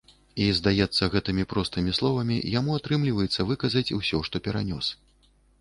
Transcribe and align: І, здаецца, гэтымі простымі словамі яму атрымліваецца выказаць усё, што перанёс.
І, 0.43 0.45
здаецца, 0.59 1.09
гэтымі 1.15 1.43
простымі 1.51 1.93
словамі 1.99 2.39
яму 2.55 2.79
атрымліваецца 2.81 3.47
выказаць 3.51 3.87
усё, 3.99 4.25
што 4.31 4.35
перанёс. 4.49 4.93